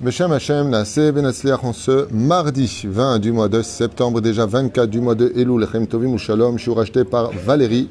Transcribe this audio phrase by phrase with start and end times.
[0.00, 5.32] Beshem Hashem, en ce mardi 20 du mois de septembre, déjà 24 du mois de
[5.34, 7.90] Elul, Lechem Tovim ou Shalom, je suis racheté par Valérie,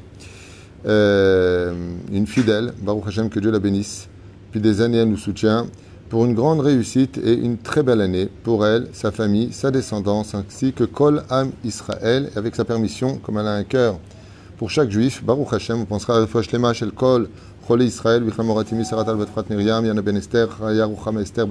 [0.85, 1.73] euh,
[2.13, 4.07] une fidèle, Baruch Hashem, que Dieu la bénisse.
[4.47, 5.67] Depuis des années, elle nous soutient
[6.07, 10.33] pour une grande réussite et une très belle année pour elle, sa famille, sa descendance,
[10.33, 13.99] ainsi que Kol Am Israël, avec sa permission, comme elle a un cœur
[14.58, 17.30] pour chaque juif, Baruch Hashem, on pensera à Shlema, Shel Kol,
[17.68, 21.45] Cholé Israël, Bichlam Moratimi, Saratal Batfrat Miriam, Yana Ben Esther, Raya Ruchama Esther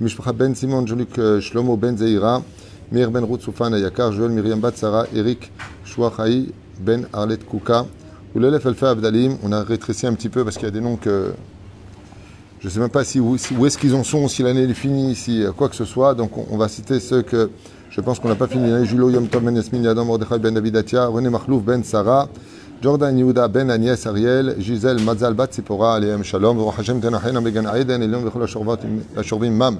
[0.00, 2.42] Mishpacha Ben Simon, Jolik euh, Shlomo Ben Zeira,
[2.90, 5.52] Meir Ben Ruth Soufan Ayakar, Joël Miriam Batsara, Eric
[5.84, 7.84] Chouachaï Ben Arlet Kouka,
[8.34, 9.36] Oulelef Elfa Abdalim.
[9.42, 11.34] On a rétréci un petit peu parce qu'il y a des noms que
[12.60, 13.36] je ne sais même pas où,
[13.66, 16.14] est-ce qu'ils en sont, si l'année est finie, si euh, quoi que ce soit.
[16.14, 17.50] Donc on, va citer ceux que
[17.90, 18.70] je pense qu'on n'a pas fini.
[18.70, 22.30] Hein, Julo Yom Tom Ben Yasmin Mordechai Ben David Atia, René Mahlouf Ben Sarah.
[22.82, 27.66] Jordan Yehuda Ben Agnès Ariel, Gisèle Mazal Bat Sipora, Aleem Shalom, Baruch Hashem Tenachena Began
[27.66, 29.78] Aiden, Elion Vechol HaShorvim Mam,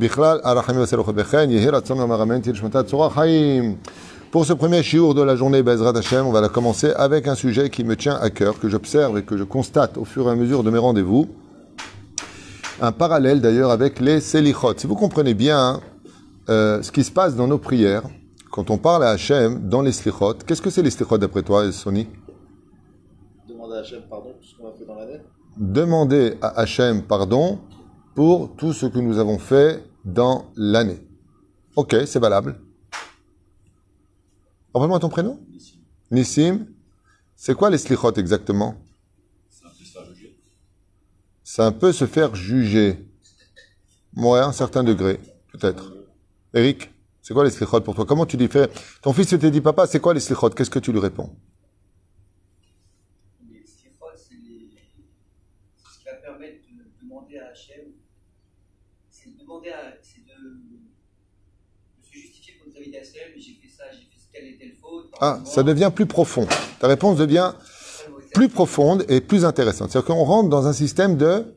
[0.00, 3.76] Bichlal Arachim Vaselochot Bechen, Yehi Ratzon Amaramen Tirshmata Tzorah Chaim.
[4.30, 7.34] Pour ce premier shiur de la journée Bezrat Hashem, on va la commencer avec un
[7.34, 10.30] sujet qui me tient à cœur, que j'observe et que je constate au fur et
[10.30, 11.28] à mesure de mes rendez-vous.
[12.80, 14.72] Un parallèle d'ailleurs avec les Selichot.
[14.78, 15.80] Si vous comprenez bien
[16.48, 18.04] euh, ce qui se passe dans nos prières,
[18.50, 21.70] quand on parle à Hachem dans les Slichot, qu'est-ce que c'est les Slichot d'après toi,
[21.72, 22.06] Sony?
[23.68, 25.20] Demander à Hachem pardon pour ce qu'on a fait dans l'année
[25.56, 27.60] Demander à Hachem pardon
[28.14, 30.98] pour tout ce que nous avons fait dans l'année.
[31.76, 32.60] Ok, c'est valable.
[34.74, 35.78] Rappelle-moi ton prénom Nissim.
[36.10, 36.66] Nissim.
[37.36, 38.74] C'est quoi les Slichot exactement?
[39.50, 40.40] C'est un peu se faire juger.
[41.44, 43.08] C'est un peu se faire juger.
[44.16, 45.20] Ouais, un certain degré,
[45.52, 45.92] peut-être.
[46.54, 46.90] Eric,
[47.22, 48.04] c'est quoi les Slichot pour toi?
[48.06, 48.48] Comment tu dis
[49.02, 50.50] Ton fils te dit, papa, c'est quoi les Slichot?
[50.50, 51.30] Qu'est-ce que tu lui réponds
[53.48, 54.70] Les slichot, c'est les-
[55.76, 57.92] c'est ce qui va permettre de demander à Hachem,
[59.10, 63.84] c'est de demander à, c'est de, de se justifier pour David Hachem, j'ai fait ça,
[63.92, 65.10] j'ai fait telle et telle faute.
[65.20, 66.46] Ah, ça devient plus profond.
[66.80, 67.52] Ta réponse devient
[68.34, 69.90] plus profonde et plus intéressante.
[69.90, 71.54] C'est-à-dire qu'on rentre dans un système de,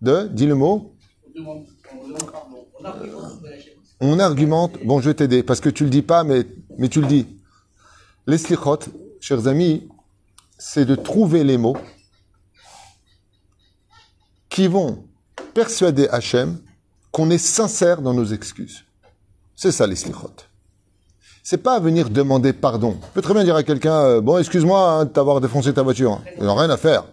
[0.00, 0.94] de, dis le mot,
[1.26, 2.66] On demande, on demande pardon.
[4.00, 6.46] On argumente on bon, je vais t'aider, parce que tu le dis pas, mais,
[6.78, 7.26] mais tu le dis.
[8.26, 8.78] Les slichot,
[9.20, 9.88] chers amis,
[10.56, 11.76] c'est de trouver les mots
[14.48, 15.04] qui vont
[15.52, 16.58] persuader Hachem
[17.12, 18.84] qu'on est sincère dans nos excuses.
[19.56, 20.30] C'est ça les slichot.
[21.42, 22.92] C'est pas venir demander pardon.
[22.92, 25.82] Tu peux très bien dire à quelqu'un, euh, bon, excuse-moi hein, de t'avoir défoncé ta
[25.82, 26.20] voiture.
[26.38, 27.04] Ils n'ont rien à faire.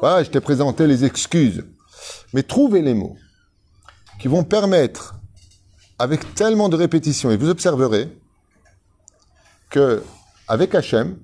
[0.00, 1.64] Voilà, je t'ai présenté les excuses.
[2.32, 3.16] Mais trouver les mots
[4.20, 5.14] qui vont permettre
[5.98, 8.08] avec tellement de répétitions, et vous observerez
[9.70, 10.02] que
[10.48, 11.16] avec Hachem,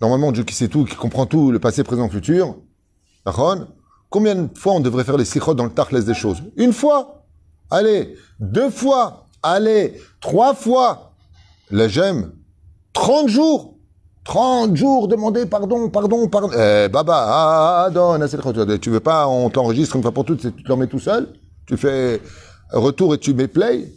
[0.00, 2.56] normalement Dieu qui sait tout, qui comprend tout, le passé, présent, futur,
[3.24, 3.66] Aaron,
[4.08, 6.42] combien de fois on devrait faire les sikhot dans le tachles des choses?
[6.56, 7.15] Une fois
[7.70, 11.12] Allez, deux fois Allez, trois fois
[11.70, 12.32] La j'aime
[12.92, 13.76] 30 jours
[14.26, 16.50] 30 jours, demander pardon, pardon, pardon.
[16.52, 18.28] Eh, baba, ah, donne,
[18.80, 21.28] tu veux pas, on t'enregistre une fois pour toutes, tu te mets tout seul,
[21.64, 22.20] tu fais
[22.72, 23.92] retour et tu mets play.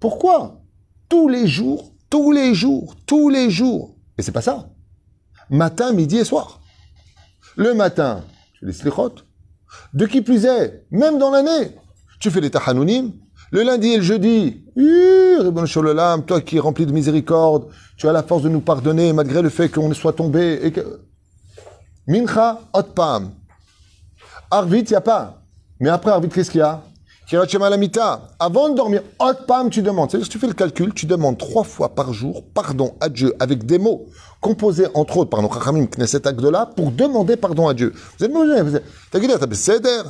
[0.00, 0.60] Pourquoi?
[1.08, 3.94] Tous les jours, tous les jours, tous les jours.
[4.18, 4.68] Et c'est pas ça.
[5.50, 6.60] Matin, midi et soir.
[7.56, 8.24] Le matin,
[8.58, 9.14] tu les slichot.
[9.92, 11.76] De qui plus est, même dans l'année,
[12.20, 13.12] tu fais les tahanounim.
[13.50, 14.64] Le lundi et le jeudi,
[16.26, 19.48] toi qui es rempli de miséricorde, tu as la force de nous pardonner malgré le
[19.48, 20.72] fait qu'on soit tombé.
[22.06, 23.30] Mincha, Otpam.
[24.50, 25.42] Arvit, il n'y a pas.
[25.80, 26.82] Mais après Arvit, qu'est-ce qu'il y a?
[28.38, 30.10] Avant de dormir, Otpam, tu demandes.
[30.10, 33.34] C'est-à-dire, si tu fais le calcul, tu demandes trois fois par jour pardon à Dieu
[33.40, 34.06] avec des mots
[34.40, 37.94] composés entre autres par nos Chachamim Knesset Agdola pour demander pardon à Dieu.
[38.18, 40.02] Vous êtes vous êtes- T'as qu'à dire, t'as Seder.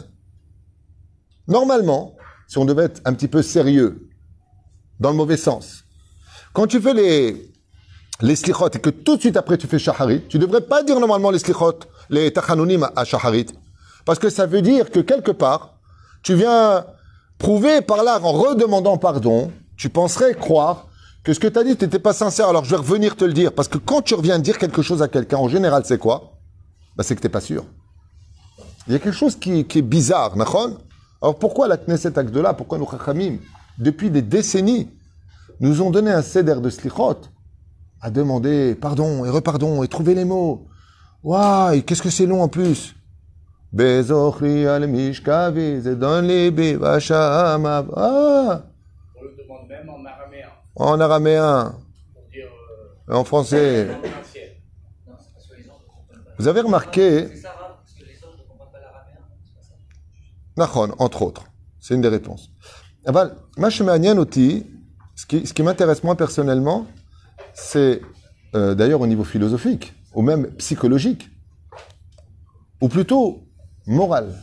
[1.47, 2.15] Normalement,
[2.47, 4.09] si on devait être un petit peu sérieux,
[5.01, 5.85] dans le mauvais sens,
[6.53, 7.53] quand tu fais les,
[8.21, 10.99] les slichot et que tout de suite après tu fais shaharit, tu devrais pas dire
[11.01, 13.47] normalement les slichot, les tachanonim à shaharit,
[14.05, 15.75] parce que ça veut dire que quelque part,
[16.23, 16.87] tu viens
[17.39, 20.87] prouver par là, en redemandant pardon, tu penserais croire
[21.25, 23.33] que ce que tu as dit, t'étais pas sincère, alors je vais revenir te le
[23.33, 26.39] dire, parce que quand tu reviens dire quelque chose à quelqu'un, en général, c'est quoi?
[26.97, 27.65] Bah, C'est que t'es pas sûr.
[28.87, 30.79] Il y a quelque chose qui, qui est bizarre, nachon
[31.23, 33.39] Alors pourquoi la Knesset Agdola, pourquoi nos Chachamim,
[33.79, 34.91] depuis des décennies,
[35.61, 37.17] nous ont donné un céder de slichot
[38.01, 40.67] à demander pardon et repardon et trouver les mots.
[41.23, 42.95] Waouh, qu'est-ce que c'est long en plus.
[43.73, 47.91] Bezochri al mishkavi, zedon libi vashamav.
[47.97, 48.63] Ah,
[49.17, 51.75] On le demande même en araméen, en araméen,
[52.13, 52.47] pour dire
[53.09, 53.89] euh, et en français.
[56.39, 59.19] Vous avez remarqué, C'est ça, Rav, parce que les anges ne comprennent pas l'araméen.
[59.45, 59.75] c'est pas ça.
[60.57, 61.45] Nachon, entre autres.
[61.81, 62.51] C'est une des réponses.
[63.71, 64.67] Shemanian oti,
[65.15, 66.87] ce qui, ce qui m'intéresse moi personnellement,
[67.53, 68.01] c'est
[68.55, 71.29] euh, d'ailleurs au niveau philosophique, ou même psychologique,
[72.81, 73.47] ou plutôt
[73.87, 74.35] moral.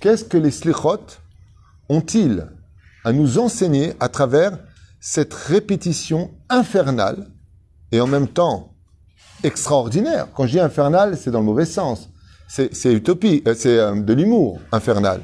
[0.00, 1.00] Qu'est-ce que les slichot
[1.88, 2.46] ont-ils
[3.04, 4.58] à nous enseigner à travers
[5.00, 7.28] cette répétition infernale
[7.92, 8.74] et en même temps
[9.42, 10.28] extraordinaire?
[10.34, 12.09] Quand je dis infernale, c'est dans le mauvais sens.
[12.52, 15.20] C'est utopie, euh, c'est euh, de l'humour infernal.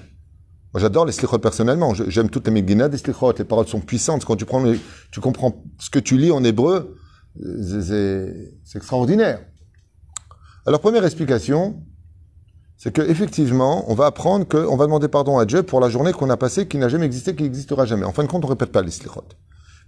[0.73, 1.93] Moi, j'adore les slichot personnellement.
[1.93, 3.33] J'aime toutes les Megillah des slichot.
[3.37, 4.25] Les paroles sont puissantes.
[4.25, 4.63] Quand tu, prends
[5.11, 6.97] tu comprends ce que tu lis en hébreu,
[7.45, 9.41] euh, c'est- extraordinaire.
[10.67, 11.83] Alors, première explication,
[12.77, 16.13] c'est que effectivement, on va apprendre qu'on va demander pardon à Dieu pour la journée
[16.13, 18.05] qu'on a passée, qui n'a jamais existé, qui n'existera jamais.
[18.05, 19.25] En fin de compte, on répète pas les slichot.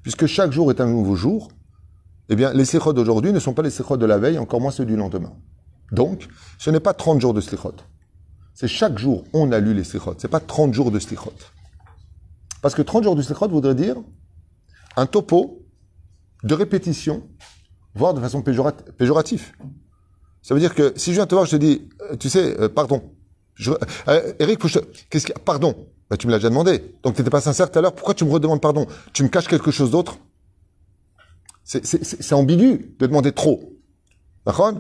[0.02, 1.52] Puisque chaque jour est un nouveau jour,
[2.31, 4.73] eh bien, les slichot d'aujourd'hui ne sont pas les slichot de la veille, encore moins
[4.73, 5.32] ceux du lendemain.
[5.93, 7.75] Donc, ce n'est pas 30 jours de slichot.
[8.55, 10.14] C'est chaque jour, on a lu les slichot.
[10.19, 11.32] C'est pas 30 jours de slichot.
[12.61, 13.96] Parce que 30 jours de slichot voudrait dire
[14.96, 15.62] un topo
[16.44, 17.29] de répétition,
[17.94, 19.52] voire de façon péjorat- péjorative.
[20.43, 22.58] Ça veut dire que si je viens te voir, je te dis, euh, tu sais,
[22.61, 23.14] euh, pardon.
[24.08, 25.41] Euh, Eric, qu'est-ce qu'il y a?
[25.44, 25.88] Pardon.
[26.11, 26.94] Bah, tu me l'as déjà demandé.
[27.02, 27.94] Donc tu n'étais pas sincère tout à l'heure.
[27.94, 28.87] Pourquoi tu me redemandes pardon?
[29.12, 30.19] Tu me caches quelque chose d'autre?
[31.64, 33.75] C'est ambigu de demander trop.
[34.46, 34.73] D'accord?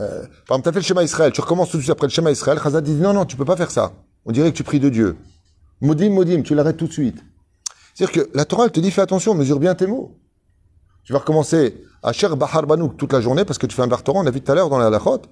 [0.00, 1.32] Euh, Par exemple, tu as fait le schéma Israël.
[1.32, 2.58] Tu recommences tout de suite après le schéma Israël.
[2.62, 3.92] Chazal dit non, non, tu peux pas faire ça.
[4.24, 5.16] On dirait que tu pries de Dieu.
[5.80, 7.24] Modim, modim, tu l'arrêtes tout de suite.
[7.94, 10.16] C'est-à-dire que la Torah, elle te dit fais attention, mesure bien tes mots.
[11.04, 13.86] Tu vas recommencer à Cher Bahar Banouk toute la journée parce que tu fais un
[13.86, 15.22] bar Torah, on a vu tout à l'heure dans la Halachot.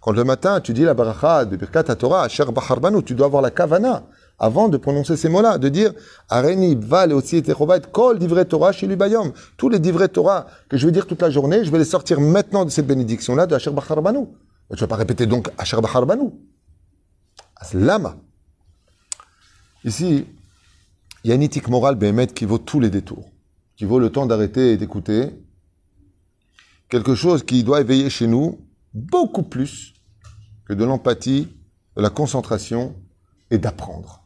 [0.00, 3.14] Quand le matin, tu dis la baracha de Birkat Torah à Cher Bahar Banouk, tu
[3.14, 4.02] dois avoir la kavana
[4.42, 5.92] avant de prononcer ces mots-là, de dire
[6.28, 7.42] Areni, Val, aussi et
[7.92, 9.32] Kol, divrei Torah, chez Bayom.
[9.56, 12.20] Tous les divrei Torah que je vais dire toute la journée, je vais les sortir
[12.20, 14.30] maintenant de cette bénédiction-là de Asher Bahar Banouk.
[14.74, 16.34] Tu vas pas répéter donc Asher Bahar Banouk.
[17.72, 18.16] Lama.
[19.84, 20.26] Ici,
[21.22, 23.30] il y a une éthique morale, Béhémet, qui vaut tous les détours,
[23.76, 25.30] qui vaut le temps d'arrêter et d'écouter.
[26.88, 28.58] Quelque chose qui doit éveiller chez nous
[28.92, 29.94] beaucoup plus
[30.64, 31.46] que de l'empathie,
[31.96, 32.96] de la concentration
[33.52, 34.21] et d'apprendre.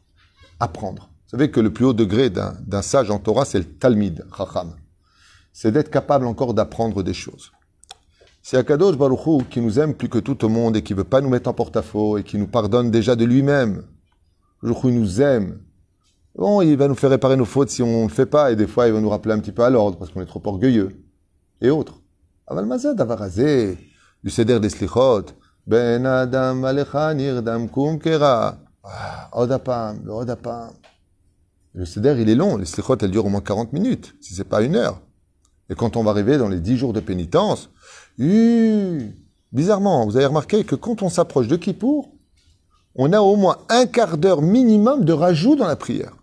[0.59, 1.09] Apprendre.
[1.25, 4.75] Vous savez que le plus haut degré d'un sage en Torah, c'est le Talmid, Chacham.
[5.53, 7.51] C'est d'être capable encore d'apprendre des choses.
[8.41, 11.03] C'est Akadosh Baruch Hu qui nous aime plus que tout au monde et qui veut
[11.03, 13.83] pas nous mettre en porte-à-faux et qui nous pardonne déjà de lui-même.
[14.63, 15.59] Hu nous aime.
[16.35, 18.55] Bon, il va nous faire réparer nos fautes si on ne le fait pas, et
[18.55, 20.41] des fois, il va nous rappeler un petit peu à l'ordre, parce qu'on est trop
[20.45, 21.03] orgueilleux,
[21.61, 21.99] et autres.
[22.45, 23.77] Aval mazad avarazé,
[24.23, 24.69] du seder des
[25.65, 27.99] ben adam alecha nirdam kum
[28.89, 30.71] Ah, Odapam, le odapam.
[31.73, 34.43] Le seder, il est long, les slichot, elles durent au moins 40 minutes, si c'est
[34.43, 35.01] pas une heure.
[35.69, 37.69] Et quand on va arriver dans les 10 jours de pénitence,
[38.17, 42.09] bizarrement, vous avez remarqué que quand on s'approche de Kippour,
[42.95, 46.15] on a au moins un quart d'heure minimum de rajout dans la prière.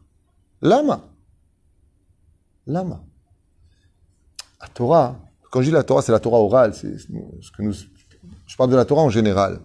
[0.63, 1.03] Lama.
[2.67, 3.01] Lama.
[4.61, 5.17] La Torah,
[5.51, 7.75] quand je dis la Torah, c'est la Torah orale, c'est ce que nous,
[8.47, 9.61] je parle de la Torah en général.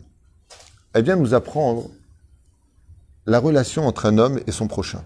[0.93, 1.89] Elle vient nous apprendre
[3.29, 5.03] la relation entre un homme et son prochain.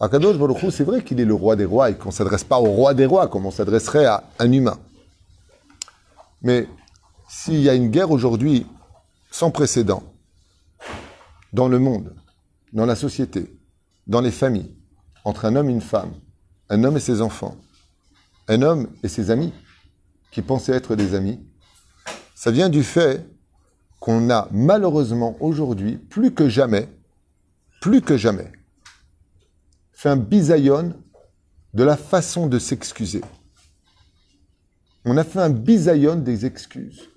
[0.00, 2.58] Akadosh Baruch c'est vrai qu'il est le roi des rois et qu'on ne s'adresse pas
[2.58, 4.78] au roi des rois comme on s'adresserait à un humain.
[6.40, 6.66] Mais
[7.28, 8.66] s'il y a une guerre aujourd'hui
[9.30, 10.02] sans précédent
[11.52, 12.14] dans le monde,
[12.72, 13.54] dans la société,
[14.06, 14.74] dans les familles,
[15.24, 16.14] entre un homme et une femme,
[16.70, 17.56] un homme et ses enfants,
[18.48, 19.52] un homme et ses amis,
[20.30, 21.38] qui pensaient être des amis,
[22.34, 23.26] ça vient du fait
[24.00, 26.88] qu'on a malheureusement aujourd'hui, plus que jamais,
[27.80, 28.52] plus que jamais,
[29.92, 30.94] fait un bisaïon
[31.74, 33.22] de la façon de s'excuser.
[35.04, 37.08] On a fait un bisaïon des excuses.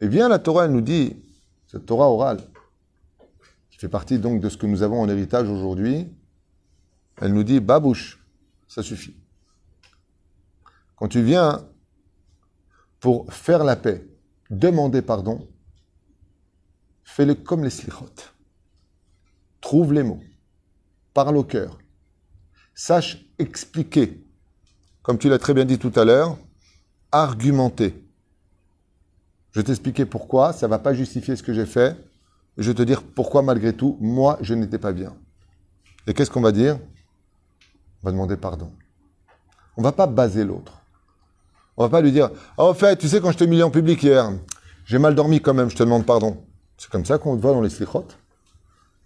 [0.00, 1.16] Et bien la Torah elle nous dit,
[1.66, 2.42] cette Torah orale,
[3.70, 6.08] qui fait partie donc de ce que nous avons en héritage aujourd'hui,
[7.20, 8.18] elle nous dit, babouche,
[8.66, 9.14] ça suffit.
[10.96, 11.64] Quand tu viens
[13.02, 14.06] pour faire la paix,
[14.48, 15.48] demander pardon,
[17.02, 18.06] fais-le comme les slichot.
[19.60, 20.22] Trouve les mots,
[21.12, 21.78] parle au cœur,
[22.74, 24.24] sache expliquer,
[25.02, 26.38] comme tu l'as très bien dit tout à l'heure,
[27.10, 28.08] argumenter.
[29.50, 31.96] Je vais t'expliquer pourquoi, ça ne va pas justifier ce que j'ai fait.
[32.56, 35.14] Je vais te dire pourquoi, malgré tout, moi, je n'étais pas bien.
[36.06, 36.78] Et qu'est-ce qu'on va dire?
[38.02, 38.72] On va demander pardon.
[39.76, 40.81] On ne va pas baser l'autre.
[41.76, 43.70] On va pas lui dire oh, Au fait, tu sais, quand je t'ai humilié en
[43.70, 44.30] public hier,
[44.84, 46.36] j'ai mal dormi quand même, je te demande pardon.
[46.76, 48.06] C'est comme ça qu'on voit dans les slichot.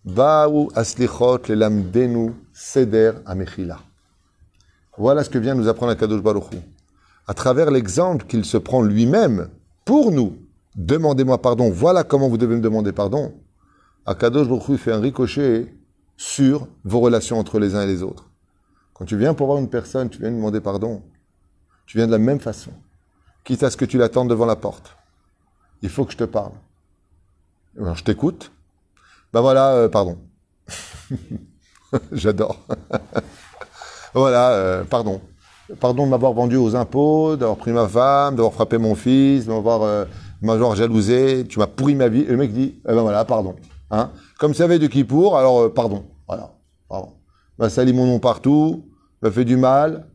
[0.04, 3.78] Baou aslichot le lamdenu seder amechila.
[4.98, 6.58] Voilà ce que vient nous apprendre Kadosh Baruch Hu.
[7.26, 9.48] À travers l'exemple qu'il se prend lui-même
[9.84, 10.36] pour nous
[10.76, 13.32] demandez-moi pardon, voilà comment vous devez me demander pardon,
[14.04, 15.74] Akadosh Baruch Hu fait un ricochet
[16.16, 18.30] sur vos relations entre les uns et les autres.
[18.94, 21.02] Quand tu viens pour voir une personne, tu viens lui demander pardon,
[21.86, 22.72] tu viens de la même façon,
[23.44, 24.96] quitte à ce que tu l'attendes devant la porte.
[25.82, 26.52] Il faut que je te parle.
[27.78, 28.50] Je t'écoute.
[29.32, 30.18] Ben voilà, euh, pardon.
[32.12, 32.58] J'adore.
[34.14, 35.20] voilà, euh, pardon.
[35.80, 39.52] Pardon de m'avoir vendu aux impôts, d'avoir pris ma femme, d'avoir frappé mon fils, de
[39.52, 40.04] m'avoir euh,
[40.40, 41.46] m'avoir jalousé.
[41.46, 42.22] Tu m'as pourri ma vie.
[42.22, 43.56] Et le mec dit, eh ben voilà, pardon.
[43.90, 46.04] Hein Comme ça avait de qui pour, alors pardon.
[46.26, 46.54] Voilà,
[46.88, 47.12] pardon.
[47.58, 48.88] M'a sali mon nom partout,
[49.22, 50.06] m'a fait du mal.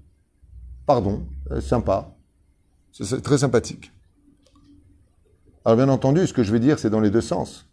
[0.86, 1.24] Pardon,
[1.60, 2.16] sympa.
[2.92, 3.92] C'est- C'est très sympathique.
[5.66, 7.68] Alors bien entendu, ce que je vais dire, c'est dans les deux sens.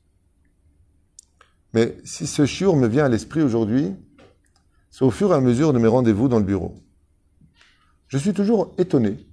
[1.74, 3.94] Mais si ce chiour me vient à l'esprit aujourd'hui,
[4.90, 6.74] c'est au fur et à mesure de mes rendez-vous dans le bureau.
[8.08, 9.26] Je suis toujours étonné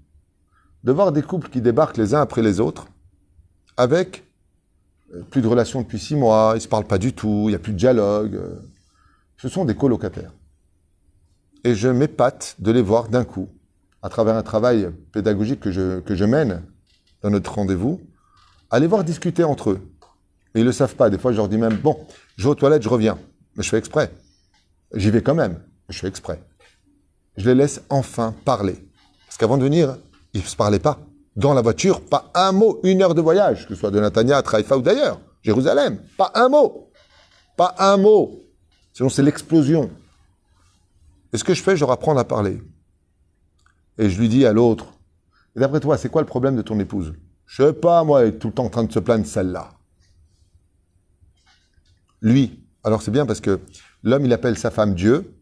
[0.84, 2.88] de voir des couples qui débarquent les uns après les autres
[3.78, 4.24] avec
[5.14, 7.50] euh, plus de relations depuis six mois, ils ne se parlent pas du tout, il
[7.50, 8.36] n'y a plus de dialogue.
[8.36, 8.56] euh.
[9.38, 10.32] Ce sont des colocataires.
[11.64, 13.50] Et je m'épate de les voir d'un coup,
[14.06, 16.62] à travers un travail pédagogique que je, mène
[17.24, 18.00] dans notre rendez-vous,
[18.70, 19.80] aller voir discuter entre eux.
[20.54, 21.10] Et ils ne le savent pas.
[21.10, 21.98] Des fois, je leur dis même, bon,
[22.38, 23.18] je vais aux toilettes, je reviens.
[23.56, 24.12] Mais je fais exprès.
[24.94, 25.60] J'y vais quand même,
[25.90, 26.40] je fais exprès.
[27.36, 28.76] Je les laisse enfin parler.
[29.26, 29.98] Parce qu'avant de venir,
[30.36, 31.00] ils ne se parlaient pas.
[31.36, 34.38] Dans la voiture, pas un mot, une heure de voyage, que ce soit de Natania
[34.38, 36.92] à Traïfa ou d'ailleurs, Jérusalem, pas un mot.
[37.58, 38.40] Pas un mot.
[38.94, 39.90] Sinon, c'est l'explosion.
[41.34, 42.62] Et ce que je fais, je leur apprends à parler.
[43.98, 44.94] Et je lui dis à l'autre,
[45.56, 47.14] d'après toi, c'est quoi le problème de ton épouse
[47.46, 49.72] Je sais pas, moi, elle est tout le temps en train de se plaindre celle-là.
[52.22, 53.60] Lui, alors c'est bien parce que
[54.04, 55.36] l'homme, il appelle sa femme Dieu,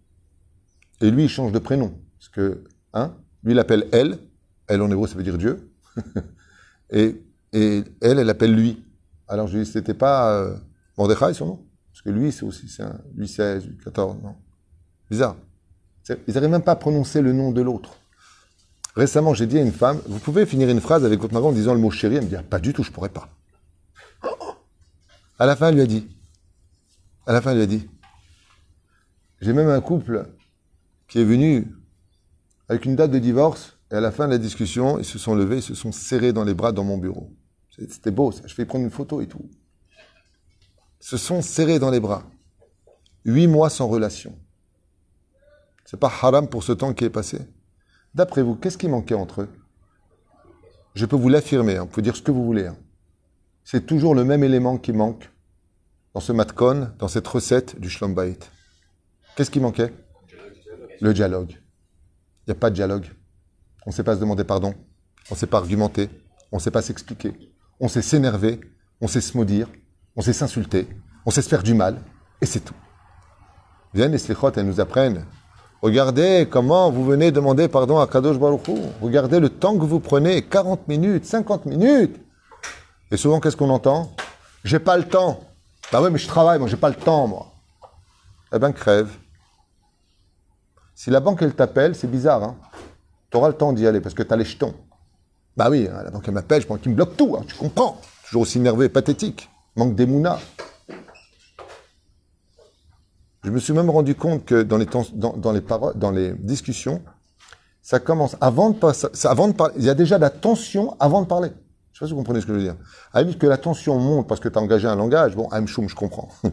[1.01, 1.93] et lui, il change de prénom.
[2.19, 4.19] Parce que, hein, lui, il appelle elle,
[4.67, 5.71] elle en hébreu, ça veut dire Dieu,
[6.89, 8.83] et, et elle, elle appelle lui.
[9.27, 10.55] Alors je lui dis, c'était pas euh,
[10.97, 11.65] Mordechai son nom?
[11.91, 14.35] Parce que lui, c'est aussi, c'est un, lui 16, lui 14, non
[15.09, 15.35] Bizarre.
[16.27, 17.97] Ils n'arrivent même pas à prononcer le nom de l'autre.
[18.95, 21.51] Récemment, j'ai dit à une femme, vous pouvez finir une phrase avec votre mari en
[21.51, 22.15] disant le mot chéri?
[22.15, 23.29] Elle me dit, ah, pas du tout, je pourrais pas.
[25.39, 26.07] À la fin, elle lui a dit,
[27.25, 27.89] à la fin, elle lui a dit,
[29.41, 30.29] j'ai même un couple
[31.07, 31.75] qui est venu
[32.69, 35.35] avec une date de divorce, et à la fin de la discussion, ils se sont
[35.35, 37.31] levés, ils se sont serrés dans les bras dans mon bureau.
[37.71, 38.31] C'était beau.
[38.45, 39.49] Je fais prendre une photo et tout.
[41.01, 42.23] Ils se sont serrés dans les bras.
[43.25, 44.37] Huit mois sans relation.
[45.85, 47.39] C'est pas haram pour ce temps qui est passé.
[48.15, 49.49] D'après vous, qu'est-ce qui manquait entre eux?
[50.95, 52.67] Je peux vous l'affirmer, hein, vous pouvez dire ce que vous voulez.
[52.67, 52.77] hein.
[53.63, 55.31] C'est toujours le même élément qui manque
[56.13, 58.37] dans ce matkon, dans cette recette du shlombait.
[59.35, 59.93] Qu'est-ce qui manquait?
[61.01, 61.51] Le dialogue.
[62.45, 63.07] Il n'y a pas de dialogue.
[63.85, 64.75] On ne sait pas se demander pardon.
[65.31, 66.09] On ne sait pas argumenter.
[66.51, 67.33] On ne sait pas s'expliquer.
[67.79, 68.59] On sait s'énerver.
[69.01, 69.69] On sait se maudire.
[70.15, 70.87] On sait s'insulter.
[71.25, 71.99] On sait se faire du mal.
[72.41, 72.75] Et c'est tout.
[73.93, 75.25] Viennent les slichot, elles nous apprennent.
[75.83, 78.75] Regardez comment vous venez demander pardon à Kadosh Baruch Hu.
[79.01, 80.41] Regardez le temps que vous prenez.
[80.41, 82.21] 40 minutes, 50 minutes.
[83.11, 84.09] Et souvent, qu'est-ce qu'on entend?
[84.63, 85.41] J'ai pas le temps.
[85.91, 87.47] Bah ouais, mais je travaille, moi, j'ai pas le temps, moi.
[88.55, 89.09] Eh ben, crève.
[90.95, 92.55] Si la banque, elle t'appelle, c'est bizarre, hein.
[93.29, 94.73] Tu auras le temps d'y aller parce que tu as les jetons.
[95.57, 97.55] Bah oui, hein, la banque, elle m'appelle, je pense qu'il me bloque tout, hein, tu
[97.55, 97.99] comprends.
[98.25, 99.49] Toujours aussi nerveux et pathétique.
[99.75, 100.39] Manque d'émouna.
[103.43, 106.11] Je me suis même rendu compte que dans les, temps- dans, dans les, paroles, dans
[106.11, 107.01] les discussions,
[107.81, 109.73] ça commence avant de, pas- ça- avant de parler.
[109.77, 111.49] Il y a déjà de la tension avant de parler.
[111.91, 112.75] Je sais pas si vous comprenez ce que je veux dire.
[113.11, 115.49] À la limite que la tension monte parce que tu as engagé un langage, bon,
[115.51, 116.29] I'm choum, je comprends.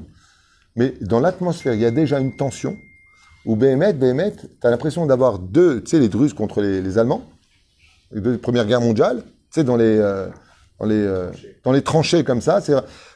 [0.77, 2.77] Mais dans l'atmosphère, il y a déjà une tension
[3.47, 6.99] où Béhémet, Béhémet, tu as l'impression d'avoir deux, tu sais, les Druzes contre les, les
[6.99, 7.23] Allemands,
[8.11, 10.29] les deux Première Guerre mondiale, tu sais, dans les, euh,
[10.79, 11.31] dans les, euh,
[11.65, 12.61] dans les tranchées comme ça.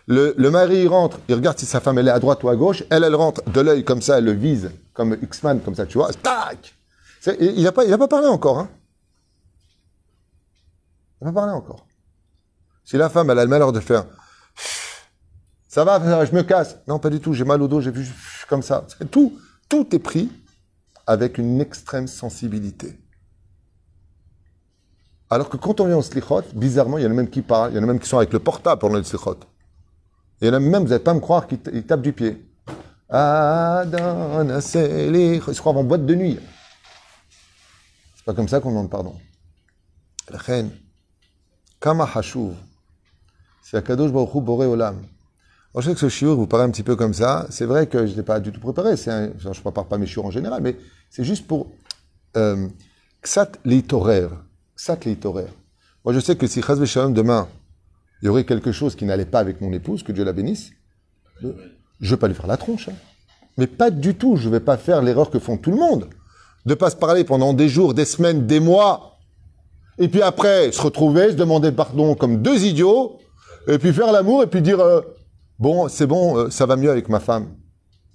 [0.07, 2.57] Le, mari il rentre, il regarde si sa femme elle est à droite ou à
[2.57, 5.87] gauche, elle elle rentre de l'œil comme ça, elle le vise comme X-Man comme ça,
[5.87, 6.75] tu vois, tac.
[7.41, 8.69] Il n'a pas, pas parlé encore, hein.
[11.21, 11.87] Il n'a pas parlé encore.
[12.85, 14.05] Si la femme elle a le malheur de faire
[15.75, 16.77] ça va, je me casse.
[16.87, 18.07] Non, pas du tout, j'ai mal au dos, j'ai vu
[18.49, 18.87] comme ça.
[19.11, 19.37] Tout,
[19.69, 20.31] tout est pris
[21.05, 22.97] avec une extrême sensibilité.
[25.29, 27.73] Alors que quand on vient au slichot, bizarrement, il y en a même qui parlent,
[27.73, 29.37] il y en a même qui sont avec le portable pendant le slichot.
[30.49, 32.45] En a même, vous n'allez pas me croire, qui t- ils tapent du pied.
[33.09, 36.39] Adon, ils se croient en boîte de nuit.
[38.17, 39.15] C'est pas comme ça qu'on demande pardon.
[40.31, 40.39] La
[41.81, 42.55] Kama Hashuv,
[43.63, 45.03] c'est Akadosh Baruch Boré Olam.
[45.77, 47.47] Je sais que ce shiur vous paraît un petit peu comme ça.
[47.51, 48.97] C'est vrai que je ne l'ai pas du tout préparé.
[48.97, 50.77] Je ne prépare pas mes shiurs en général, mais
[51.11, 51.73] c'est juste pour
[52.37, 52.69] euh,
[53.23, 54.29] Ksat Leitorer.
[54.77, 55.49] Ksat Leitorer.
[56.05, 57.49] Moi, je sais que si Chaz Shalom demain,
[58.25, 60.71] il y aurait quelque chose qui n'allait pas avec mon épouse, que Dieu la bénisse,
[61.43, 62.88] je ne vais pas lui faire la tronche.
[62.88, 62.95] hein.
[63.59, 66.09] Mais pas du tout, je ne vais pas faire l'erreur que font tout le monde.
[66.64, 69.19] De pas se parler pendant des jours, des semaines, des mois,
[69.99, 73.19] et puis après se retrouver, se demander pardon comme deux idiots,
[73.69, 75.02] et puis faire l'amour, et puis dire euh,
[75.59, 77.54] bon, c'est bon, euh, ça va mieux avec ma femme.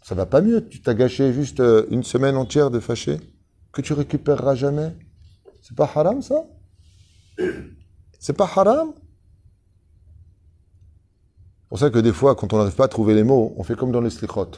[0.01, 3.19] Ça va pas mieux, tu t'as gâché juste euh, une semaine entière de fâché,
[3.71, 4.91] que tu récupéreras jamais.
[5.61, 6.45] C'est pas haram ça?
[8.19, 8.95] C'est pas haram?
[11.69, 13.75] Pour ça que des fois, quand on n'arrive pas à trouver les mots, on fait
[13.75, 14.51] comme dans le slichot.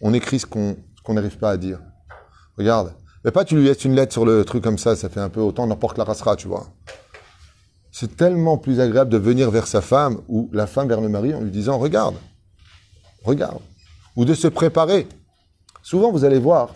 [0.00, 0.76] On écrit ce qu'on
[1.14, 1.78] n'arrive pas à dire.
[2.58, 2.92] Regarde.
[3.24, 5.28] Mais pas tu lui laisses une lettre sur le truc comme ça, ça fait un
[5.28, 6.66] peu autant n'importe la rassera, tu vois.
[7.92, 11.34] C'est tellement plus agréable de venir vers sa femme ou la femme vers le mari
[11.34, 12.16] en lui disant regarde,
[13.24, 13.60] regarde,
[14.16, 15.08] ou de se préparer.
[15.82, 16.74] Souvent, vous allez voir,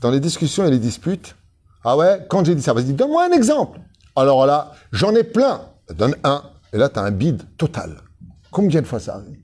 [0.00, 1.36] dans les discussions et les disputes,
[1.84, 3.80] ah ouais, quand j'ai dit ça, vas-y, donne-moi un exemple.
[4.14, 5.60] Alors là, j'en ai plein.
[5.94, 6.42] Donne un.
[6.72, 8.00] Et là, tu un bide total.
[8.50, 9.38] Combien de fois ça arrive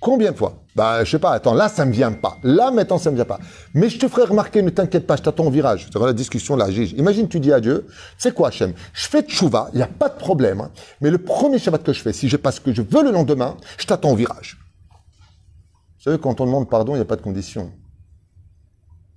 [0.00, 2.36] Combien de fois Bah, je sais pas, attends, là, ça me vient pas.
[2.42, 3.38] Là, maintenant, ça me vient pas.
[3.72, 5.88] Mais je te ferai remarquer, ne t'inquiète pas, je t'attends au virage.
[5.92, 6.92] C'est la discussion, la gige.
[6.94, 7.86] Imagine, tu dis à Dieu,
[8.18, 8.74] c'est quoi, Hachem?
[8.92, 10.60] Je fais tchouva, il n'y a pas de problème.
[10.60, 10.72] hein.
[11.00, 13.12] mais le premier Shabbat que je fais, si j'ai pas ce que je veux le
[13.12, 14.58] lendemain, je t'attends au virage.
[14.90, 17.72] Vous savez, quand on demande pardon, il n'y a pas de condition.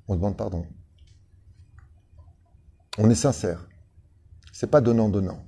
[0.07, 0.67] On demande pardon.
[2.99, 3.67] On est sincère.
[4.53, 5.43] C'est pas donnant-donnant.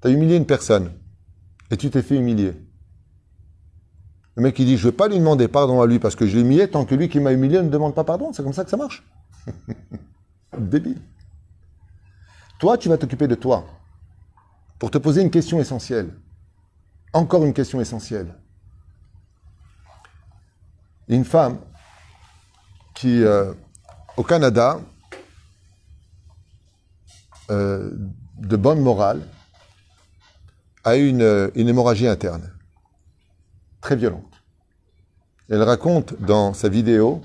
[0.00, 0.92] Tu as humilié une personne
[1.70, 2.54] et tu t'es fait humilier.
[4.36, 6.26] Le mec il dit, je ne vais pas lui demander pardon à lui parce que
[6.26, 8.32] je l'ai humilié tant que lui qui m'a humilié ne demande pas pardon.
[8.32, 9.02] C'est comme ça que ça marche.
[10.58, 11.00] Débile.
[12.58, 13.66] Toi, tu vas t'occuper de toi
[14.78, 16.14] pour te poser une question essentielle.
[17.12, 18.34] Encore une question essentielle.
[21.08, 21.58] Une femme
[22.94, 23.54] qui, euh,
[24.16, 24.80] au Canada,
[27.50, 27.90] euh,
[28.38, 29.22] de bonne morale,
[30.86, 32.48] a eu une, hémorragie interne,
[33.80, 34.44] très violente.
[35.48, 37.22] Elle raconte dans sa vidéo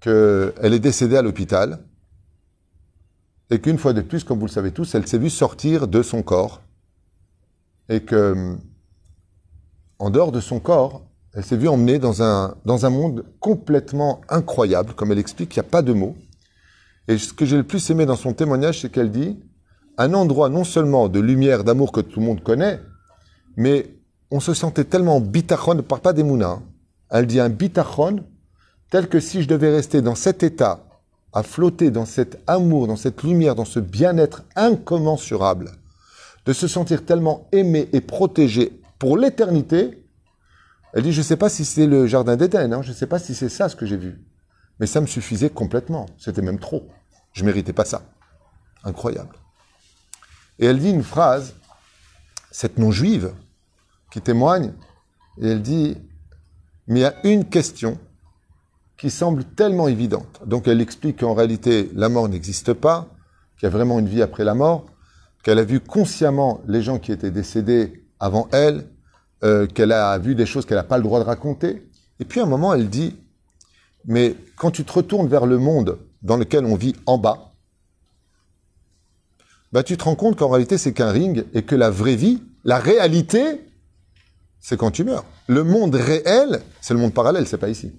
[0.00, 1.82] qu'elle est décédée à l'hôpital
[3.50, 6.02] et qu'une fois de plus, comme vous le savez tous, elle s'est vue sortir de
[6.02, 6.60] son corps
[7.88, 8.58] et que,
[9.98, 14.20] en dehors de son corps, elle s'est vue emmenée dans un, dans un monde complètement
[14.28, 16.16] incroyable, comme elle explique, il n'y a pas de mots.
[17.06, 19.38] Et ce que j'ai le plus aimé dans son témoignage, c'est qu'elle dit
[19.98, 22.80] un endroit non seulement de lumière, d'amour que tout le monde connaît,
[23.56, 23.90] mais
[24.30, 26.60] on se sentait tellement bitachon, ne parle pas des mounas.
[27.10, 28.24] Elle dit un bitachon,
[28.90, 30.84] tel que si je devais rester dans cet état,
[31.32, 35.72] à flotter dans cet amour, dans cette lumière, dans ce bien-être incommensurable,
[36.46, 40.02] de se sentir tellement aimé et protégé pour l'éternité.
[40.94, 43.06] Elle dit, je ne sais pas si c'est le jardin d'Éden, hein, je ne sais
[43.06, 44.24] pas si c'est ça ce que j'ai vu.
[44.80, 46.06] Mais ça me suffisait complètement.
[46.16, 46.88] C'était même trop.
[47.32, 48.02] Je méritais pas ça.
[48.84, 49.36] Incroyable.
[50.58, 51.54] Et elle dit une phrase,
[52.50, 53.32] cette non-juive,
[54.10, 54.72] qui témoigne,
[55.40, 55.96] et elle dit,
[56.86, 57.98] mais il y a une question
[58.96, 60.40] qui semble tellement évidente.
[60.44, 63.08] Donc elle explique qu'en réalité, la mort n'existe pas,
[63.56, 64.86] qu'il y a vraiment une vie après la mort,
[65.42, 68.86] qu'elle a vu consciemment les gens qui étaient décédés avant elle,
[69.44, 71.88] euh, qu'elle a vu des choses qu'elle n'a pas le droit de raconter.
[72.18, 73.16] Et puis à un moment, elle dit,
[74.04, 77.47] mais quand tu te retournes vers le monde dans lequel on vit en bas,
[79.72, 82.42] bah, tu te rends compte qu'en réalité, c'est qu'un ring et que la vraie vie,
[82.64, 83.66] la réalité,
[84.60, 85.24] c'est quand tu meurs.
[85.46, 87.92] Le monde réel, c'est le monde parallèle, c'est pas ici.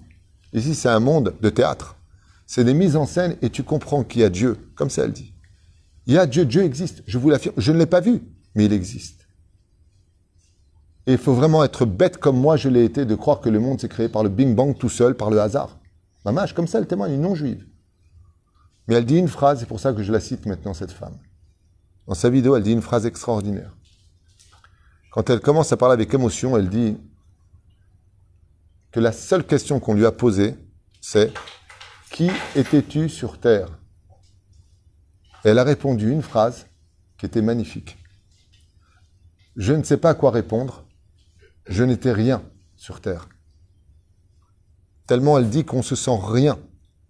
[0.52, 1.96] Ici, c'est un monde de théâtre.
[2.46, 5.12] C'est des mises en scène et tu comprends qu'il y a Dieu, comme ça elle
[5.12, 5.32] dit.
[6.06, 7.02] Il y a Dieu, Dieu existe.
[7.06, 8.22] Je vous l'affirme, je ne l'ai pas vu,
[8.56, 9.28] mais il existe.
[11.06, 13.60] Et il faut vraiment être bête comme moi je l'ai été de croire que le
[13.60, 15.78] monde s'est créé par le Bing Bang tout seul, par le hasard.
[16.24, 17.64] Mamage, comme ça elle témoigne, une non-juive.
[18.88, 21.16] Mais elle dit une phrase, c'est pour ça que je la cite maintenant, cette femme.
[22.06, 23.76] Dans sa vidéo, elle dit une phrase extraordinaire.
[25.10, 26.96] Quand elle commence à parler avec émotion, elle dit
[28.92, 30.56] que la seule question qu'on lui a posée,
[31.00, 31.32] c'est
[32.10, 33.68] Qui étais-tu sur Terre?
[35.44, 36.66] Et elle a répondu une phrase
[37.18, 37.98] qui était magnifique.
[39.56, 40.84] Je ne sais pas à quoi répondre,
[41.66, 42.42] je n'étais rien
[42.76, 43.28] sur Terre.
[45.06, 46.58] Tellement elle dit qu'on se sent rien.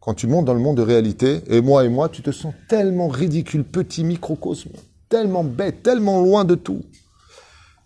[0.00, 2.54] Quand tu montes dans le monde de réalité, et moi et moi, tu te sens
[2.68, 4.70] tellement ridicule, petit microcosme,
[5.10, 6.82] tellement bête, tellement loin de tout.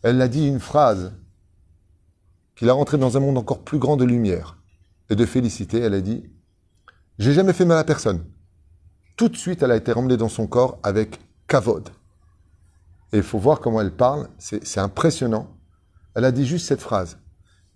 [0.03, 1.12] Elle a dit une phrase
[2.55, 4.59] qu'il a rentré dans un monde encore plus grand de lumière
[5.11, 5.81] et de félicité.
[5.81, 6.22] Elle a dit
[7.18, 8.24] J'ai jamais fait mal à personne.
[9.16, 11.88] Tout de suite, elle a été ramenée dans son corps avec kavod.
[13.12, 15.48] Et il faut voir comment elle parle, c'est impressionnant.
[16.14, 17.18] Elle a dit juste cette phrase.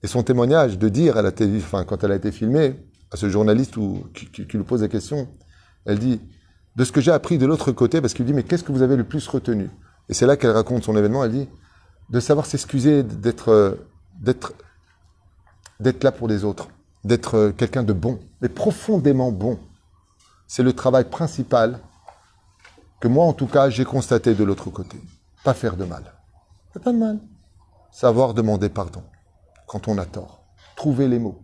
[0.02, 2.76] Et son témoignage de dire, elle a été, enfin, quand elle a été filmée,
[3.10, 5.28] à ce journaliste ou, qui, lui pose la question,
[5.86, 6.20] elle dit
[6.76, 8.82] de ce que j'ai appris de l'autre côté, parce qu'il dit, mais qu'est-ce que vous
[8.82, 9.70] avez le plus retenu?
[10.08, 11.48] Et c'est là qu'elle raconte son événement, elle dit,
[12.10, 13.74] de savoir s'excuser, d'être, euh,
[14.20, 14.54] d'être,
[16.02, 16.68] là pour les autres,
[17.04, 19.58] d'être euh, quelqu'un de bon, mais profondément bon.
[20.46, 21.80] C'est le travail principal
[23.00, 24.98] que moi, en tout cas, j'ai constaté de l'autre côté.
[25.44, 26.04] Pas faire de mal.
[26.82, 27.18] Pas de mal.
[27.90, 29.02] Savoir demander pardon
[29.66, 30.42] quand on a tort.
[30.76, 31.38] Trouver les mots.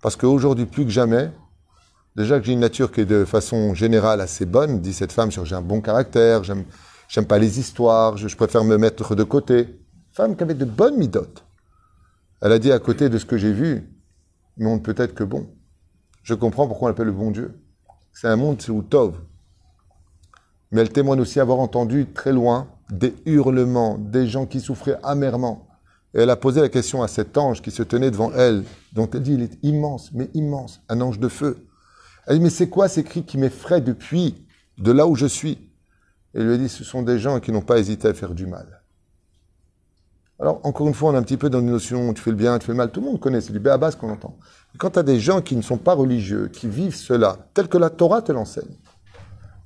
[0.00, 1.30] Parce qu'aujourd'hui, plus que jamais,
[2.16, 5.30] déjà que j'ai une nature qui est de façon générale assez bonne, dit cette femme,
[5.30, 6.64] j'ai un bon caractère, j'aime,
[7.08, 9.68] j'aime pas les histoires, je, préfère me mettre de côté.
[10.12, 11.44] Femme qui avait de bonnes midotes.
[12.40, 13.92] Elle a dit à côté de ce que j'ai vu,
[14.56, 15.48] mais on peut être que bon.
[16.22, 17.60] Je comprends pourquoi on l'appelle le bon Dieu.
[18.12, 19.14] C'est un monde, où Tov.
[20.72, 25.69] Mais elle témoigne aussi avoir entendu très loin des hurlements, des gens qui souffraient amèrement.
[26.14, 29.08] Et elle a posé la question à cet ange qui se tenait devant elle, dont
[29.10, 31.66] elle dit, il est immense, mais immense, un ange de feu.
[32.26, 34.46] Elle dit, mais c'est quoi ces cris qui m'effraient depuis,
[34.78, 35.58] de là où je suis?
[36.34, 38.46] Il lui a dit, ce sont des gens qui n'ont pas hésité à faire du
[38.46, 38.82] mal.
[40.40, 42.36] Alors, encore une fois, on est un petit peu dans une notion, tu fais le
[42.36, 44.38] bien, tu fais le mal, tout le monde connaît, c'est du béabas qu'on entend.
[44.78, 47.76] Quand tu as des gens qui ne sont pas religieux, qui vivent cela, tel que
[47.76, 48.76] la Torah te l'enseigne,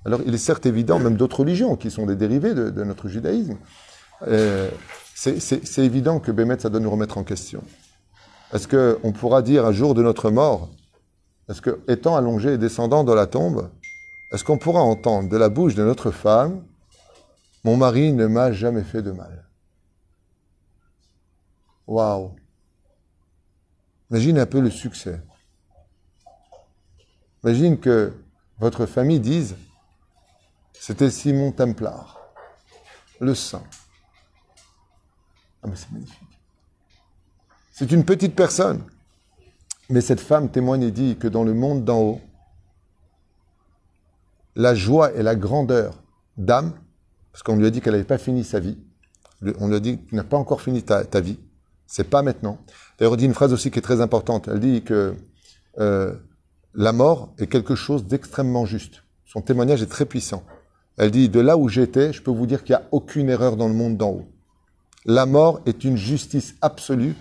[0.05, 3.09] alors il est certes évident, même d'autres religions qui sont des dérivés de, de notre
[3.09, 3.57] judaïsme,
[4.27, 4.69] euh,
[5.15, 7.63] c'est- évident que Bémet, ça doit nous remettre en question.
[8.53, 10.71] Est-ce qu'on pourra dire un jour de notre mort,
[11.49, 13.71] est-ce que, étant allongé et descendant dans la tombe,
[14.33, 16.65] est-ce qu'on pourra entendre de la bouche de notre femme,
[17.63, 19.49] mon mari ne m'a jamais fait de mal?
[21.87, 22.35] Waouh
[24.11, 25.21] Imagine un peu le succès.
[27.43, 28.13] Imagine que
[28.59, 29.57] votre famille dise,
[30.73, 32.21] c'était Simon Templar,
[33.21, 33.65] le saint.
[35.65, 36.39] Ah c'est magnifique.
[37.73, 38.85] C'est une petite personne.
[39.91, 42.21] Mais cette femme témoigne et dit que dans le monde d'en haut,
[44.57, 46.03] la joie et la grandeur
[46.37, 46.73] d'âme,
[47.33, 48.79] parce qu'on lui a dit qu'elle n'avait pas fini sa vie,
[49.59, 51.39] on lui a dit tu n'as pas encore fini ta, ta vie,
[51.87, 52.59] c'est pas maintenant.
[52.99, 54.49] Elle dit une phrase aussi qui est très importante.
[54.49, 55.15] Elle dit que
[55.79, 56.15] euh,
[56.75, 59.03] la mort est quelque chose d'extrêmement juste.
[59.27, 60.45] Son témoignage est très puissant.
[60.97, 63.57] Elle dit de là où j'étais, je peux vous dire qu'il n'y a aucune erreur
[63.57, 64.29] dans le monde d'en haut.
[65.07, 67.15] La mort est une justice absolue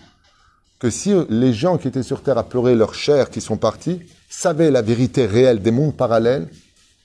[0.80, 4.02] que si les gens qui étaient sur Terre à pleurer leur chair qui sont partis
[4.30, 6.48] savaient la vérité réelle des mondes parallèles,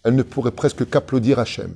[0.04, 1.74] elles ne pourraient presque qu'applaudir Hachem.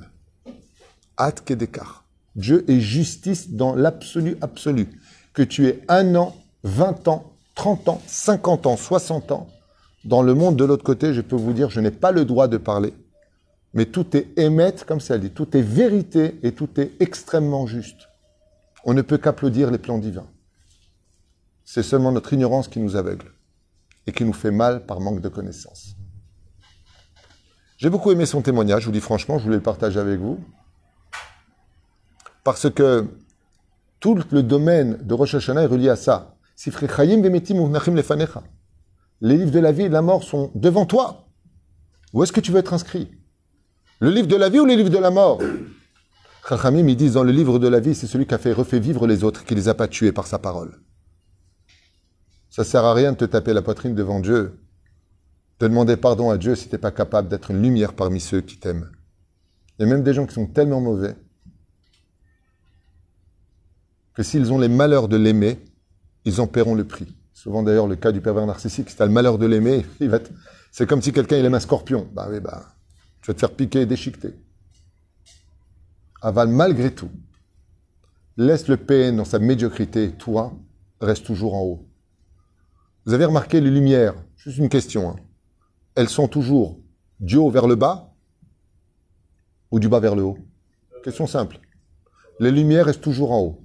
[1.17, 2.05] At Kedekar.
[2.37, 4.89] Dieu est justice dans l'absolu absolu.
[5.35, 9.49] Que tu aies un an, 20 ans, 30 ans, 50 ans, 60 ans,
[10.05, 12.49] dans le monde de l'autre côté, je peux vous dire, je n'ai pas le droit
[12.49, 12.95] de parler,
[13.75, 18.09] mais tout est émettre, comme ça dit, tout est vérité et tout est extrêmement juste.
[18.85, 20.29] On ne peut qu'applaudir les plans divins.
[21.65, 23.33] C'est seulement notre ignorance qui nous aveugle
[24.07, 25.95] et qui nous fait mal par manque de connaissances.
[27.77, 30.39] J'ai beaucoup aimé son témoignage, je vous dis franchement, je voulais le partager avec vous.
[32.45, 33.09] Parce que
[34.01, 36.37] tout le domaine de Rosh Hashanah est relié à ça.
[39.21, 41.29] Les livres de la vie et de la mort sont devant toi.
[42.13, 43.11] Où est-ce que tu veux être inscrit?
[44.01, 45.41] Le livre de la vie ou le livre de la mort?
[46.47, 48.81] Chachamim, ils disent dans le livre de la vie, c'est celui qui a fait refait
[48.81, 50.81] vivre les autres, qui les a pas tués par sa parole.
[52.51, 54.61] Ça sert à rien de te taper la poitrine devant Dieu,
[55.61, 58.41] de demander pardon à Dieu si tu n'es pas capable d'être une lumière parmi ceux
[58.41, 58.91] qui t'aiment.
[59.79, 61.17] Il y a même des gens qui sont tellement mauvais
[64.15, 65.65] que s'ils ont les malheurs de l'aimer,
[66.25, 67.17] ils en paieront le prix.
[67.33, 69.87] Souvent d'ailleurs le cas du pervers narcissique, si tu as le malheur de l'aimer,
[70.73, 72.09] c'est comme si quelqu'un il aime un scorpion.
[72.13, 72.75] Bah oui, bah,
[73.23, 74.35] tu vas te faire piquer et déchiqueter.
[76.23, 77.11] Aval malgré tout.
[78.37, 80.53] Laisse le PN dans sa médiocrité, toi,
[81.01, 81.89] reste toujours en haut.
[83.05, 85.17] Vous avez remarqué les lumières, juste une question, hein.
[85.97, 86.79] elles sont toujours
[87.19, 88.15] du haut vers le bas
[89.73, 90.39] ou du bas vers le haut?
[91.03, 91.59] Question simple.
[92.39, 93.65] Les lumières restent toujours en haut.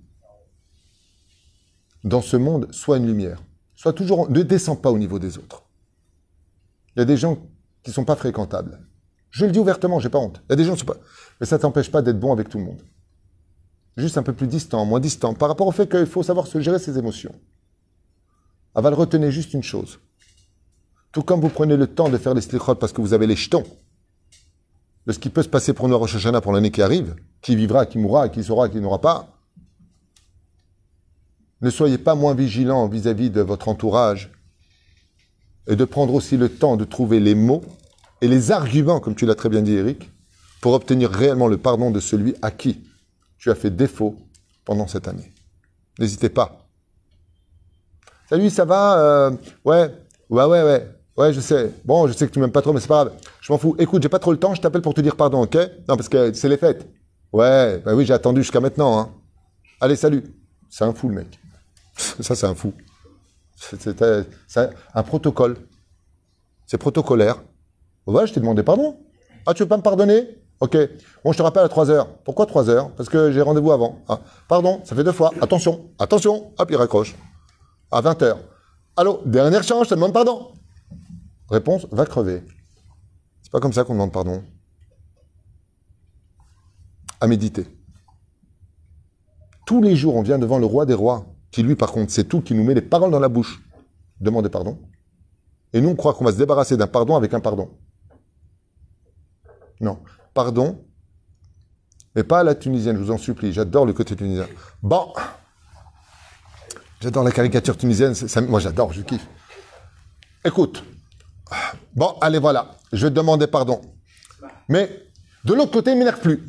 [2.04, 3.44] Dans ce monde, sois une lumière.
[3.76, 5.64] Sois toujours, en- ne descends pas au niveau des autres.
[6.96, 7.36] Il y a des gens
[7.84, 8.87] qui ne sont pas fréquentables.
[9.32, 10.42] Je le dis ouvertement, j'ai pas honte.
[10.48, 10.98] Il y a des gens qui sont pas.
[11.40, 12.82] Mais ça t'empêche pas d'être bon avec tout le monde.
[13.98, 16.60] Juste un peu plus distant, moins distant, par rapport au fait qu'il faut savoir se
[16.60, 17.34] gérer ses émotions.
[18.76, 20.00] Aval, retenez juste une chose.
[21.12, 23.36] Tout comme vous prenez le temps de faire les slichot parce que vous avez les
[23.36, 23.64] jetons
[25.08, 27.86] de ce qui peut se passer pour nous à pour l'année qui arrive, qui vivra,
[27.86, 29.38] qui mourra, qui saura, qui n'aura pas,
[31.62, 34.32] ne soyez pas moins vigilants vis-à-vis de votre entourage
[35.68, 37.64] et de prendre aussi le temps de trouver les mots
[38.22, 40.12] et les arguments, comme tu l'as très bien dit Eric,
[40.62, 42.84] pour obtenir réellement le pardon de celui à qui
[43.38, 44.18] tu as fait défaut
[44.66, 45.34] pendant cette année.
[46.00, 46.68] N'hésitez pas.
[48.30, 49.32] Salut, ça va euh,
[49.64, 49.92] Ouais,
[50.30, 50.88] ouais, ouais, ouais.
[51.16, 51.72] Ouais, je sais.
[51.86, 53.18] Bon, je sais que tu m'aimes pas trop, mais c'est pas grave.
[53.42, 53.76] Je m'en fous.
[53.80, 55.56] Écoute, j'ai pas trop le temps, je t'appelle pour te dire pardon, ok?
[55.88, 56.88] Non, parce que c'est les fêtes.
[57.34, 59.00] Ouais, bah oui, j'ai attendu jusqu'à maintenant.
[59.00, 59.10] Hein.
[59.82, 60.24] Allez, salut.
[60.70, 61.40] C'est un fou, le mec.
[61.96, 62.74] Ça, c'est un fou.
[63.56, 64.04] C'est
[64.94, 65.58] un protocole.
[66.68, 67.42] C'est protocolaire.
[68.08, 69.00] Je t'ai demandé pardon.
[69.46, 70.42] Ah, tu veux pas me pardonner?
[70.60, 70.78] Ok.
[71.24, 72.18] Bon, je te rappelle à 3 heures.
[72.24, 72.92] Pourquoi 3 heures?
[72.96, 74.00] Parce que j'ai rendez-vous avant.
[74.08, 75.32] Ah, pardon, ça fait deux fois.
[75.42, 76.54] Attention, attention.
[76.58, 77.16] Hop, il raccroche.
[77.92, 78.40] À 20 heures.
[78.96, 80.52] Allô, dernier échange, je te demande pardon.
[81.50, 82.44] Réponse, va crever.
[83.42, 84.44] C'est pas comme ça qu'on demande pardon.
[87.22, 87.68] À méditer.
[89.66, 92.24] Tous les jours, on vient devant le roi des rois, qui lui, par contre, c'est
[92.24, 93.62] tout, qui nous met les paroles dans la bouche.
[94.20, 94.80] Demandez pardon.
[95.74, 97.70] Et nous, on croit qu'on va se débarrasser d'un pardon avec un pardon.
[99.80, 100.00] Non.
[100.34, 100.84] Pardon,
[102.18, 103.54] mais pas à la tunisienne, je vous en supplie.
[103.54, 104.48] J'adore le côté tunisien.
[104.82, 105.14] Bon.
[107.00, 108.16] J'adore la caricature tunisienne.
[108.50, 109.28] moi, j'adore, je kiffe.
[110.44, 110.84] Écoute.
[111.96, 112.72] Bon, allez, voilà.
[112.92, 113.82] Je vais te demander pardon.
[114.68, 114.90] Mais
[115.46, 116.44] de l'autre côté, il m'énerve plus.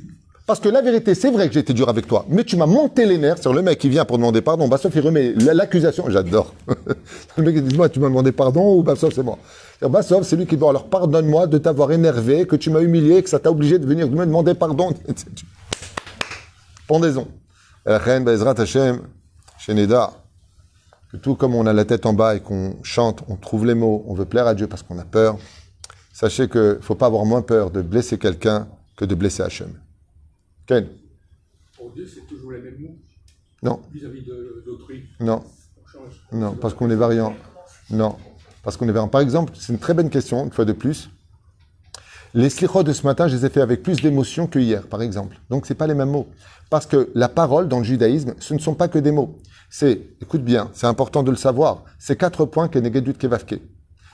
[0.46, 2.64] Parce que la vérité, c'est vrai que j'ai été dur avec toi, mais tu m'as
[2.64, 4.68] monté les nerfs sur le mec qui vient pour demander pardon.
[4.68, 6.08] Bassoff, il remet l'accusation.
[6.08, 6.54] J'adore.
[7.36, 9.38] le mec, il dit Moi, tu m'as demandé pardon ou Bassoff, c'est moi
[9.78, 13.22] C'est-à-dire, Bassoff, c'est lui qui doit alors pardonne-moi de t'avoir énervé, que tu m'as humilié,
[13.22, 14.92] que ça t'a obligé de venir me demander pardon.
[16.88, 17.28] Pendaison.
[21.10, 23.74] Que tout comme on a la tête en bas et qu'on chante, on trouve les
[23.74, 25.38] mots, on veut plaire à Dieu parce qu'on a peur,
[26.12, 29.72] sachez qu'il ne faut pas avoir moins peur de blesser quelqu'un que de blesser Hachem.
[30.66, 30.88] Ken
[31.76, 32.96] Pour Dieu, c'est toujours les mêmes mots
[33.62, 34.26] Non, vis-à-vis
[34.66, 35.04] d'autrui.
[35.20, 35.44] non,
[36.32, 37.34] non, parce qu'on est variant.
[37.90, 38.16] Non,
[38.68, 39.08] parce qu'on est variant.
[39.08, 41.08] Par exemple, c'est une très bonne question, une fois de plus.
[42.34, 45.00] Les slichot de ce matin, je les ai fait avec plus d'émotion que hier, par
[45.00, 45.40] exemple.
[45.48, 46.28] Donc, c'est pas les mêmes mots.
[46.68, 49.38] Parce que la parole, dans le judaïsme, ce ne sont pas que des mots.
[49.70, 53.58] C'est, écoute bien, c'est important de le savoir, c'est quatre points que Negedut Kevavke.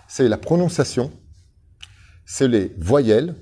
[0.06, 1.10] C'est la prononciation,
[2.24, 3.34] c'est les voyelles,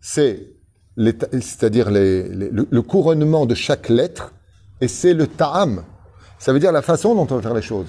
[0.00, 0.54] c'est
[0.96, 4.32] c'est-à-dire le, le couronnement de chaque lettre,
[4.80, 5.84] et c'est le ta'am.
[6.40, 7.86] Ça veut dire la façon dont on va faire les choses.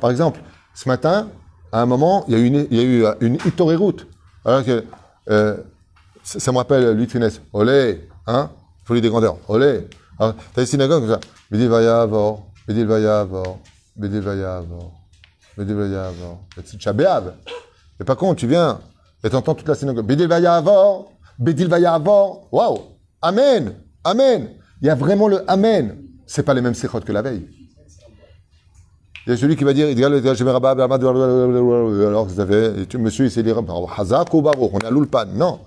[0.00, 0.40] Par exemple,
[0.74, 1.28] ce matin,
[1.72, 4.06] à un moment, il y a eu une, il euh, route.
[4.44, 4.84] Alors que,
[5.30, 5.56] euh,
[6.22, 7.40] ça, me rappelle lui de Funès.
[7.52, 8.50] Olé, hein
[8.84, 9.38] Folie des grandeurs.
[9.48, 9.88] Olé.
[10.18, 11.20] Alors, T'as une synagogue comme ça.
[11.50, 13.58] Bédil Vayavor, Bédil Vayavor,
[13.96, 14.92] Bédil Vayavor,
[15.56, 16.40] Bédil Vayavor.
[16.64, 17.34] C'est Tchabéab.
[18.00, 18.80] Et par contre, tu viens
[19.22, 20.06] et t'entends toute la synagogue.
[20.06, 22.48] Bédil Vayavor, Bédil Vayavor.
[22.52, 22.78] Waouh
[23.22, 25.96] Amen Amen Il y a vraiment le Amen.
[26.26, 27.46] C'est pas les mêmes séchotes que la veille.
[29.26, 33.58] Il y a celui qui va dire, alors et tu, monsieur, il sait lire,
[33.96, 35.24] Hazak ou Baruch, on à l'Ulpan.
[35.34, 35.60] Non.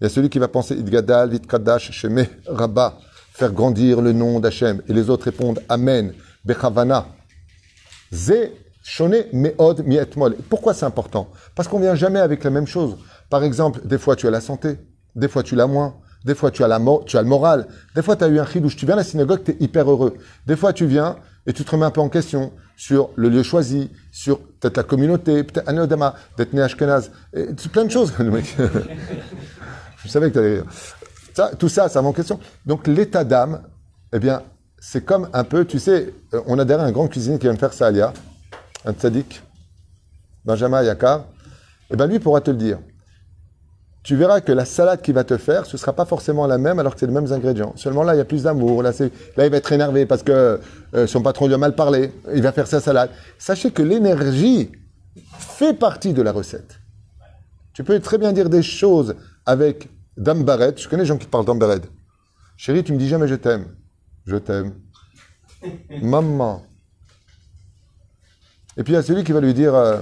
[0.00, 2.96] Il y a celui qui va penser, Idgadal, Itkadash, Sheme, Rabba,
[3.32, 4.80] faire grandir le nom d'Hachem.
[4.88, 6.14] Et les autres répondent, Amen,
[6.46, 7.06] Bechavana.
[8.10, 10.36] Ze, Shone, Meod, Mietmol.
[10.48, 11.28] Pourquoi c'est important?
[11.54, 12.96] Parce qu'on vient jamais avec la même chose.
[13.28, 14.78] Par exemple, des fois tu as la santé,
[15.14, 18.02] des fois tu l'as moins, des fois tu as, la tu as le moral, des
[18.02, 20.14] fois tu as eu un chidouche, tu viens à la synagogue, tu es hyper heureux.
[20.46, 23.42] Des fois tu viens et tu te remets un peu en question sur le lieu
[23.42, 28.12] choisi, sur peut-être la communauté, peut-être Anodama, d'être né Ashkenaz, et plein de choses.
[30.04, 30.62] Je savais que tu allais.
[31.34, 32.38] Ça, tout ça, ça en question.
[32.66, 33.62] Donc l'état d'âme,
[34.12, 34.42] eh bien,
[34.78, 37.54] c'est comme un peu, tu sais, euh, on a derrière un grand cuisinier qui vient
[37.54, 38.12] de faire ça, Alia,
[38.84, 39.42] un tzaddik,
[40.44, 41.24] Benjamin Yakar,
[41.90, 42.78] eh bien lui pourra te le dire.
[44.04, 46.58] Tu verras que la salade qu'il va te faire, ce ne sera pas forcément la
[46.58, 47.72] même alors que c'est les mêmes ingrédients.
[47.76, 48.82] Seulement là, il y a plus d'amour.
[48.82, 49.10] Là, il
[49.50, 50.60] va être énervé parce que
[50.94, 52.12] euh, son patron lui a mal parlé.
[52.34, 53.08] Il va faire sa salade.
[53.38, 54.70] Sachez que l'énergie
[55.38, 56.80] fait partie de la recette.
[57.72, 59.88] Tu peux très bien dire des choses avec
[60.18, 60.82] Dame Barrette.
[60.82, 61.90] Je connais des gens qui parlent Dame Barrette.
[62.58, 63.74] Chérie, tu me dis jamais je t'aime.
[64.26, 64.74] Je t'aime.
[66.02, 66.62] Maman.
[68.76, 69.98] Et puis il y a celui qui va lui dire euh,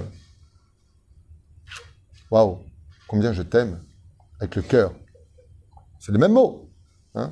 [2.29, 2.59] Waouh,
[3.07, 3.79] combien je t'aime
[4.43, 4.93] avec le cœur.
[5.99, 6.69] C'est les mêmes mots.
[7.15, 7.31] Hein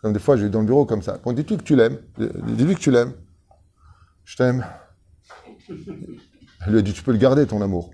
[0.00, 1.18] comme des fois, je vais dans le bureau comme ça.
[1.18, 1.98] Bon, dis-lui que tu l'aimes?
[2.16, 3.12] Dis-lui que tu l'aimes.
[4.24, 4.64] Je t'aime.
[5.68, 7.90] Elle lui a dit Tu peux le garder, ton amour.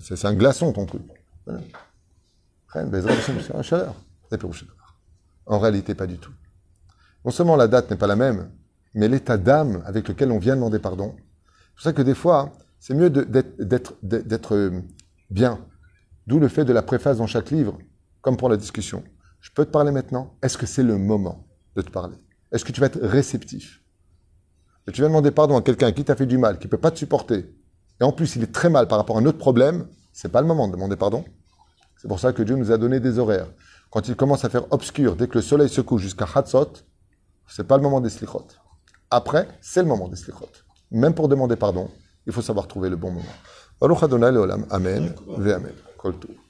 [0.00, 1.02] C'est un glaçon, ton truc.
[2.72, 3.94] C'est un chaleur.
[5.46, 6.32] En réalité, pas du tout.
[7.24, 8.50] Non seulement la date n'est pas la même,
[8.94, 11.14] mais l'état d'âme avec lequel on vient demander pardon.
[11.14, 14.80] C'est pour ça que des fois, c'est mieux d'être, euh,
[15.30, 15.64] bien.
[16.26, 17.78] D'où le fait de la préface dans chaque livre,
[18.20, 19.02] comme pour la discussion.
[19.40, 20.36] Je peux te parler maintenant?
[20.42, 22.16] Est-ce que c'est le moment de te parler?
[22.52, 23.82] Est-ce que tu vas être réceptif?
[24.86, 26.78] Et tu viens demander pardon à quelqu'un qui t'a fait du mal, qui ne peut
[26.78, 27.54] pas te supporter,
[28.00, 30.40] et en plus il est très mal par rapport à un autre problème, c'est pas
[30.40, 31.24] le moment de demander pardon.
[31.96, 33.48] C'est pour ça que Dieu nous a donné des horaires.
[33.90, 36.72] Quand il commence à faire obscur, dès que le soleil se couche jusqu'à Hatzot,
[37.46, 38.46] c'est pas le moment des slichot.
[39.10, 40.48] Après, c'est le moment des slichot.
[40.90, 41.88] Même pour demander pardon,
[42.26, 43.24] il faut savoir trouver le bon moment.
[43.80, 44.66] Baruch Adonai Leolam.
[44.70, 45.14] Amen.
[45.38, 45.72] Ve Amen.
[46.02, 46.41] Kol Tov.